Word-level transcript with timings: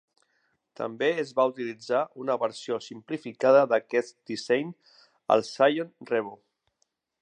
També 0.79 1.09
es 1.23 1.33
va 1.39 1.45
utilitzar 1.51 1.99
una 2.25 2.37
versió 2.45 2.79
simplificada 2.87 3.63
d'aquest 3.75 4.19
disseny 4.33 4.75
al 5.37 5.49
Psion 5.51 5.97
Revo. 6.15 6.39